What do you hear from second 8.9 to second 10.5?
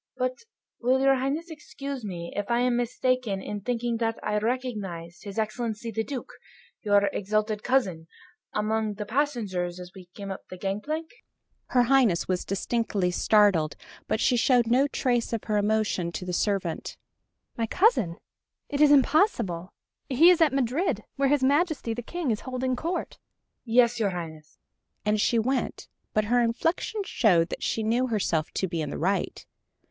the passengers as we came up